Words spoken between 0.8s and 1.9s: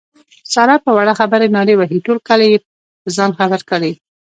په وړه خبره نارې